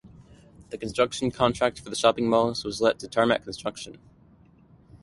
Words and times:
The 0.71 0.79
construction 0.79 1.29
contract 1.29 1.79
for 1.79 1.91
the 1.91 1.95
shopping 1.95 2.27
malls 2.27 2.65
was 2.65 2.81
let 2.81 2.97
to 3.01 3.07
Tarmac 3.07 3.43
Construction. 3.43 3.99